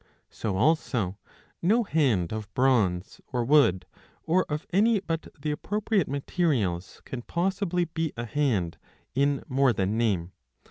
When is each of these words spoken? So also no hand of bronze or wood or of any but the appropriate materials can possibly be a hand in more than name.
So 0.31 0.57
also 0.57 1.19
no 1.61 1.83
hand 1.83 2.33
of 2.33 2.51
bronze 2.55 3.21
or 3.31 3.45
wood 3.45 3.85
or 4.23 4.47
of 4.49 4.65
any 4.73 4.99
but 4.99 5.27
the 5.39 5.51
appropriate 5.51 6.07
materials 6.07 7.03
can 7.05 7.21
possibly 7.21 7.85
be 7.85 8.11
a 8.17 8.25
hand 8.25 8.79
in 9.13 9.43
more 9.47 9.73
than 9.73 9.99
name. 9.99 10.31